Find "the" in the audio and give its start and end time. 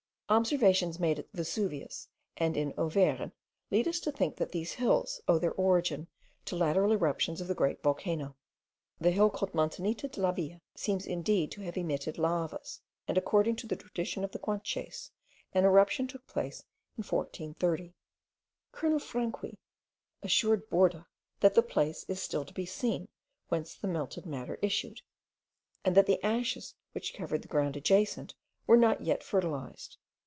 7.49-7.53, 8.97-9.11, 13.67-13.75, 14.31-14.39, 21.55-21.61, 23.75-23.85, 26.05-26.23, 27.41-27.49